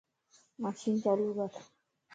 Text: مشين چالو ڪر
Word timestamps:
مشين 0.61 0.95
چالو 1.03 1.29
ڪر 1.37 1.51